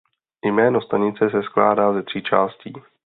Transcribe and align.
Jméno 0.45 0.81
stanice 0.81 1.29
se 1.29 1.43
skládá 1.43 1.93
ze 1.93 2.03
tří 2.03 2.21
částí. 2.23 2.73